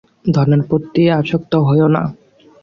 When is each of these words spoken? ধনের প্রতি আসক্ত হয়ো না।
ধনের 0.25 0.61
প্রতি 0.69 1.03
আসক্ত 1.11 1.53
হয়ো 1.67 1.87
না। 1.87 2.03